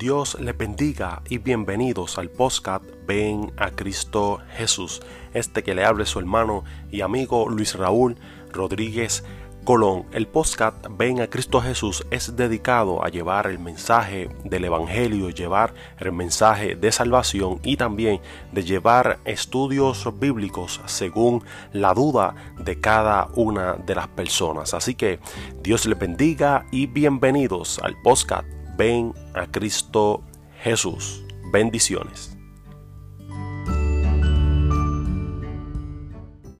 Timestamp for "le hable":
5.74-6.06